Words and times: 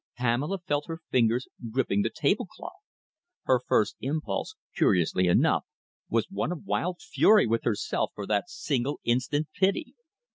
Pamela 0.17 0.57
felt 0.65 0.87
her 0.87 1.01
fingers 1.11 1.47
gripping 1.69 2.01
the 2.01 2.09
tablecloth. 2.09 2.81
Her 3.43 3.61
first 3.67 3.97
impulse, 4.01 4.55
curiously 4.75 5.27
enough, 5.27 5.63
was 6.09 6.25
one 6.31 6.51
of 6.51 6.65
wild 6.65 6.99
fury 6.99 7.45
with 7.45 7.65
herself 7.65 8.09
for 8.15 8.25
that 8.25 8.49
single 8.49 8.99
instant's 9.03 9.51
pity. 9.55 9.93